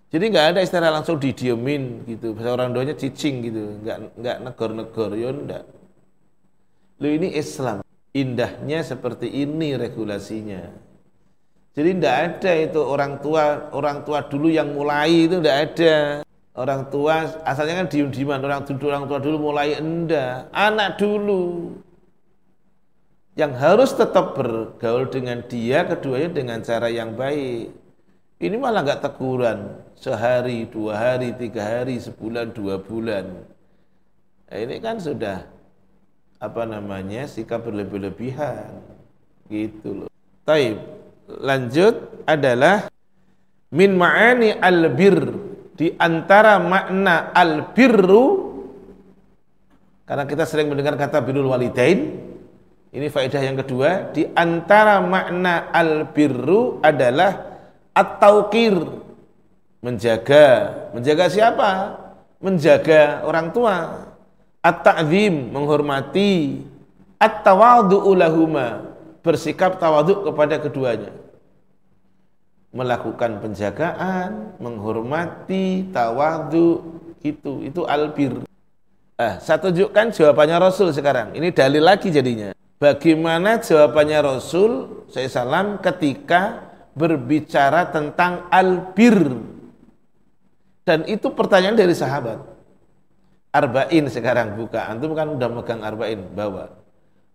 [0.09, 2.33] Jadi nggak ada istilah langsung didiemin gitu.
[2.33, 3.77] Bahasa orang doanya cicing gitu.
[3.85, 5.63] Nggak nggak negor-negor ya enggak.
[6.97, 7.85] Lu ini Islam.
[8.09, 10.65] Indahnya seperti ini regulasinya.
[11.77, 15.95] Jadi ndak ada itu orang tua orang tua dulu yang mulai itu ndak ada.
[16.57, 20.49] Orang tua asalnya kan diem-dieman, orang dulu orang tua dulu mulai enggak.
[20.49, 21.77] Anak dulu
[23.37, 27.71] yang harus tetap bergaul dengan dia keduanya dengan cara yang baik.
[28.39, 33.43] Ini malah nggak teguran sehari, dua hari, tiga hari, sebulan, dua bulan.
[34.47, 35.43] Nah, ini kan sudah
[36.39, 38.79] apa namanya sikap berlebih-lebihan
[39.51, 40.09] gitu loh.
[40.47, 40.79] Taib.
[41.29, 42.87] Lanjut adalah
[43.75, 45.19] min ma'ani albir
[45.75, 48.49] di antara makna albirru
[50.09, 52.17] karena kita sering mendengar kata birrul walidain
[52.89, 57.48] Ini faedah yang kedua, di antara makna al-birru adalah
[57.95, 58.75] at-tauqir.
[59.79, 60.47] Menjaga.
[60.91, 61.71] Menjaga siapa?
[62.43, 64.07] Menjaga orang tua.
[64.59, 66.63] At-ta'zim, menghormati.
[67.19, 71.11] At-tawadhu'u lahuma, bersikap tawadhu kepada keduanya.
[72.71, 76.79] Melakukan penjagaan, menghormati, tawadhu,
[77.19, 78.47] itu itu albir.
[79.19, 81.35] Ah, saya tunjukkan jawabannya Rasul sekarang.
[81.35, 82.55] Ini dalil lagi jadinya.
[82.79, 86.68] Bagaimana jawabannya Rasul SAW ketika
[86.99, 89.39] berbicara tentang albir.
[90.83, 92.43] Dan itu pertanyaan dari sahabat.
[93.55, 94.91] Arba'in sekarang buka.
[94.91, 96.75] Antum kan udah megang arba'in, bawa.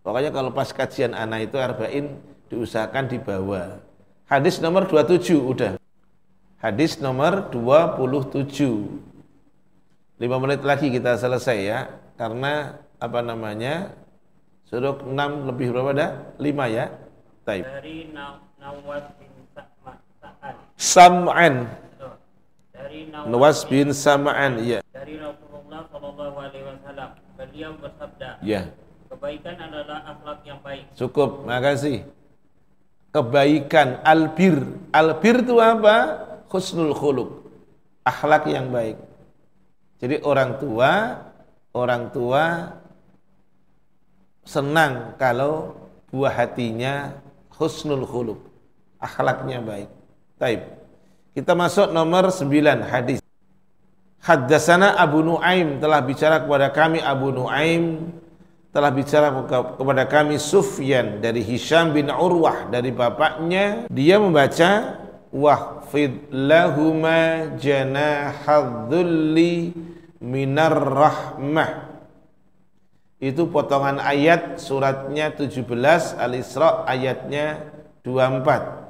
[0.05, 2.21] Pokoknya kalau pas kajian anak itu arba'in
[2.53, 3.81] diusahakan dibawa.
[4.29, 5.73] Hadis nomor 27 udah.
[6.61, 8.53] Hadis nomor 27.
[10.21, 11.81] Lima menit lagi kita selesai ya.
[12.15, 13.91] Karena apa namanya
[14.65, 16.11] Suruh 6 lebih berapa dah?
[16.41, 16.89] 5 ya?
[17.45, 17.63] Taib.
[17.69, 18.09] Dari
[20.75, 21.71] Sam'an.
[22.75, 24.81] Dari Nawas bin Sam'an, ya.
[24.91, 27.11] Dari Rasulullah sallallahu alaihi wasallam.
[27.35, 28.39] Beliau bersabda.
[28.43, 28.71] Ya.
[29.11, 30.85] Kebaikan adalah akhlak yang baik.
[30.99, 32.07] Cukup, makasih.
[33.15, 34.59] Kebaikan albir.
[34.91, 35.97] Albir itu apa?
[36.51, 37.47] Husnul khuluq.
[38.03, 38.99] Akhlak yang baik.
[40.03, 41.23] Jadi orang tua,
[41.73, 42.75] orang tua
[44.45, 45.73] senang kalau
[46.13, 47.17] buah hatinya
[47.57, 48.39] husnul khuluq,
[49.01, 49.91] akhlaknya baik.
[50.35, 50.67] Taib.
[51.35, 53.19] Kita masuk nomor 9 hadis.
[54.25, 58.09] Haddasana Abu Nuaim telah bicara kepada kami Abu Nuaim
[58.75, 59.31] telah bicara
[59.79, 64.99] kepada kami Sufyan dari Hisham bin Urwah dari bapaknya dia membaca
[65.31, 69.71] wahfid lahuma janahadzulli
[70.19, 71.95] minar rahmah
[73.23, 75.63] itu potongan ayat suratnya 17
[76.19, 77.71] Al-Isra ayatnya
[78.03, 78.84] 24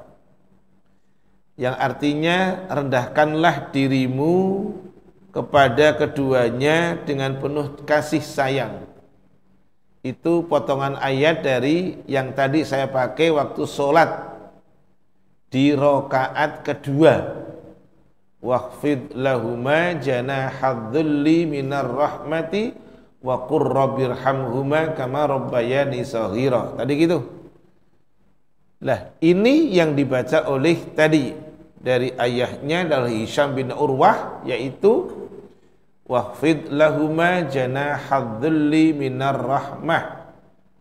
[1.55, 4.71] yang artinya rendahkanlah dirimu
[5.31, 8.83] kepada keduanya dengan penuh kasih sayang
[10.05, 14.37] itu potongan ayat dari yang tadi saya pakai waktu sholat
[15.49, 17.41] di rokaat kedua
[18.37, 22.77] waqfid lahuma janahadzulli minar rahmati
[23.25, 26.77] wa qur rabbirhamhuma kama rabbayani saghira.
[26.77, 27.25] Tadi gitu.
[28.85, 31.33] Lah, ini yang dibaca oleh tadi
[31.85, 35.13] dari ayahnya dari Hisham bin Urwah yaitu
[36.09, 40.25] wahfid lahuma janahadzulli minar rahmah.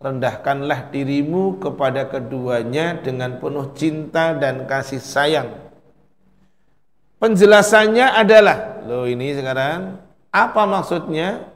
[0.00, 5.48] Rendahkanlah dirimu kepada keduanya dengan penuh cinta dan kasih sayang.
[7.20, 9.96] Penjelasannya adalah, lo ini sekarang
[10.28, 11.54] apa maksudnya?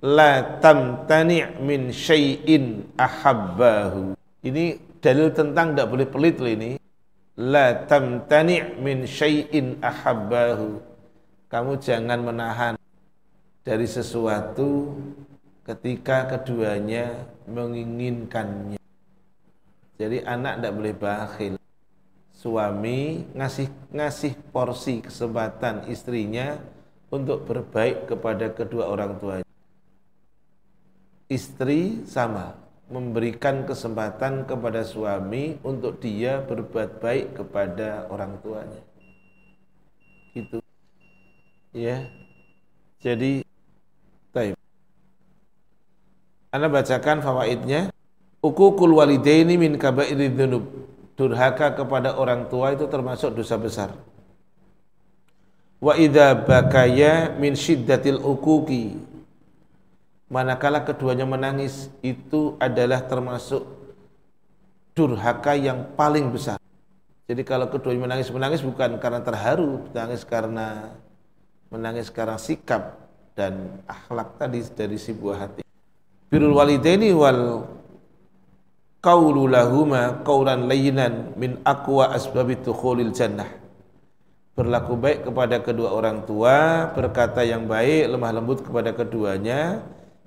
[0.00, 4.16] la tamtani' min syai'in ahabbahu.
[4.40, 6.80] Ini dalil tentang tidak boleh pelit loh ini.
[7.40, 10.76] La tamtani' min syai'in ahabbahu.
[11.48, 12.74] Kamu jangan menahan
[13.64, 14.92] dari sesuatu
[15.64, 18.76] ketika keduanya menginginkannya.
[19.96, 21.54] Jadi anak tidak boleh bakhil.
[22.36, 26.60] Suami ngasih ngasih porsi kesempatan istrinya
[27.08, 29.50] untuk berbaik kepada kedua orang tuanya
[31.30, 32.58] istri sama
[32.90, 38.82] memberikan kesempatan kepada suami untuk dia berbuat baik kepada orang tuanya.
[40.34, 40.58] Gitu.
[41.70, 42.10] Ya.
[42.98, 43.46] Jadi
[44.34, 44.58] taib.
[46.50, 47.94] Anda bacakan fawaidnya.
[48.42, 50.66] Ukukul walidaini min kabairi dzunub.
[51.14, 53.90] Durhaka kepada orang tua itu termasuk dosa besar.
[55.78, 59.09] Wa idza bakaya min syiddatil ukuki
[60.30, 63.66] manakala keduanya menangis itu adalah termasuk
[64.94, 66.56] durhaka yang paling besar.
[67.26, 70.94] Jadi kalau keduanya menangis menangis bukan karena terharu, menangis karena
[71.70, 75.62] menangis karena sikap dan akhlak tadi dari si buah hati.
[76.30, 77.66] Birul walidaini wal
[79.02, 83.46] qaulu lahuma qaulan layyinan min aqwa asbabit dukhulil jannah.
[84.58, 89.80] Berlaku baik kepada kedua orang tua, berkata yang baik, lemah lembut kepada keduanya,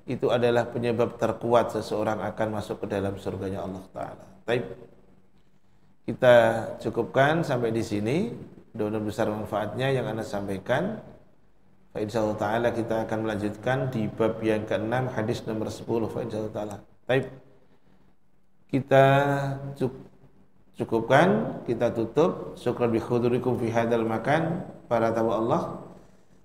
[0.04, 4.24] itu adalah penyebab terkuat seseorang akan masuk ke dalam surganya Allah Ta'ala.
[4.44, 4.64] Baik.
[6.04, 6.34] Kita
[6.84, 8.16] cukupkan sampai di sini.
[8.74, 11.00] Doa besar manfaatnya yang Anda sampaikan.
[11.94, 15.88] Allah Ta'ala kita akan melanjutkan di bab yang ke-6 hadis nomor 10.
[16.36, 16.76] Allah Ta'ala.
[17.08, 17.24] Baik.
[18.68, 19.04] Kita
[20.76, 22.58] cukupkan, kita tutup.
[22.60, 24.68] Syukran bi khudurikum fi hadal makan.
[24.84, 25.80] Para tamu Allah.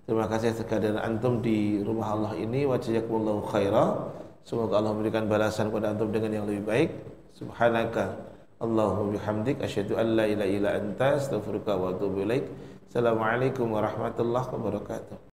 [0.10, 4.10] Terima kasih sekalian antum di rumah Allah ini wa jazakumullahu khaira.
[4.42, 6.90] Semoga Allah memberikan balasan kepada antum dengan yang lebih baik.
[7.38, 8.18] Subhanaka
[8.58, 12.50] Allahumma bihamdik asyhadu an la ilaha illa anta astaghfiruka wa atubu ilaik.
[12.90, 15.18] Assalamualaikum warahmatullahi wabarakatuh.